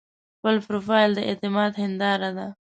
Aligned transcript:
خپل 0.37 0.55
پروفایل 0.65 1.11
د 1.15 1.19
اعتماد 1.29 1.71
هنداره 1.81 2.29
ده. 2.37 2.47